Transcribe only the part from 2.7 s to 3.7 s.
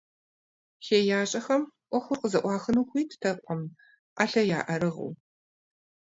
хуиттэкъым,